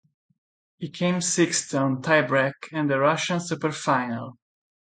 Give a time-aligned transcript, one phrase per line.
[0.79, 4.33] He came sixth on tiebreak at the Russian Superfinal.